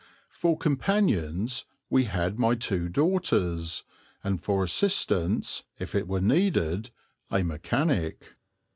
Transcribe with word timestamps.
For 0.31 0.57
companions 0.57 1.65
we 1.91 2.05
had 2.05 2.39
my 2.39 2.55
two 2.55 2.89
daughters, 2.89 3.83
and 4.23 4.43
for 4.43 4.63
assistance, 4.63 5.61
if 5.77 5.93
it 5.93 6.07
were 6.07 6.21
needed, 6.21 6.89
a 7.29 7.43
mechanic. 7.43 8.33